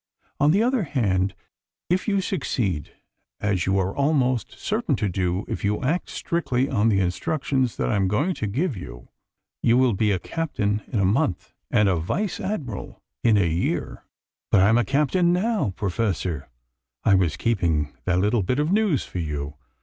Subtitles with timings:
[0.39, 1.35] On the other hand,
[1.87, 2.91] if you succeed,
[3.39, 7.91] as you are almost certain to do if you act strictly on the instructions that
[7.91, 9.09] I am going to give you,
[9.61, 14.03] you will be a Captain in a month, and a Vice Admiral in a year."
[14.49, 16.49] "But I'm a Captain now, Professor.
[17.03, 19.53] I was keeping that little bit of news for you.